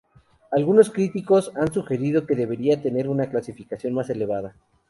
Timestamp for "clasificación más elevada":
3.29-4.55